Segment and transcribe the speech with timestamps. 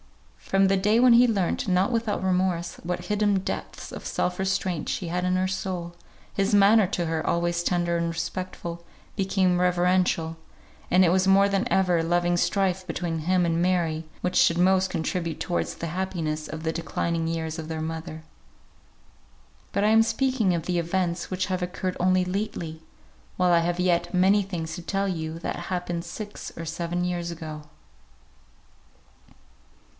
[0.37, 4.89] From the day when he learnt (not without remorse) what hidden depths of self restraint
[4.89, 5.95] she had in her soul,
[6.33, 8.83] his manner to her, always tender and respectful,
[9.15, 10.35] became reverential;
[10.89, 14.57] and it was more than ever a loving strife between him and Mary which should
[14.57, 18.23] most contribute towards the happiness of the declining years of their mother.
[19.71, 22.81] But I am speaking of the events which have occurred only lately,
[23.37, 27.29] while I have yet many things to tell you that happened six or seven years
[27.31, 27.65] ago.